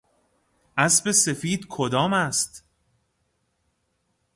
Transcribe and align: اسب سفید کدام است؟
اسب 0.77 1.11
سفید 1.11 1.65
کدام 1.69 2.13
است؟ 2.13 2.63